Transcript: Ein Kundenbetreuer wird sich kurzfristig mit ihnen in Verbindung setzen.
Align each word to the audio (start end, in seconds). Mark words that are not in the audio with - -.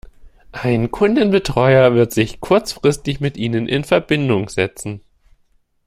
Ein 0.51 0.89
Kundenbetreuer 0.89 1.93
wird 1.93 2.11
sich 2.11 2.39
kurzfristig 2.39 3.19
mit 3.19 3.37
ihnen 3.37 3.67
in 3.67 3.83
Verbindung 3.83 4.49
setzen. 4.49 5.01